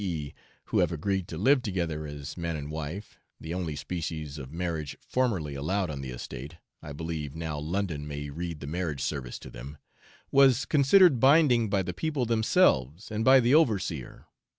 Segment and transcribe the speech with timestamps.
[0.03, 0.33] e.,
[0.65, 4.97] who have agreed to live together as man and wife (the only species of marriage
[4.99, 9.51] formerly allowed on the estate, I believe now London may read the Marriage Service to
[9.51, 9.77] them),
[10.31, 14.25] was considered binding by the people themselves and by the overseer.